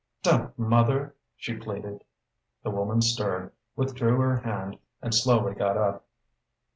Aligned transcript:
"Don't, 0.23 0.57
mother!" 0.57 1.15
she 1.35 1.55
pleaded. 1.55 2.03
The 2.63 2.71
woman 2.71 3.03
stirred, 3.03 3.51
withdrew 3.75 4.17
her 4.19 4.37
hand, 4.37 4.79
and 4.99 5.13
slowly 5.13 5.53
got 5.53 5.77
up. 5.77 6.07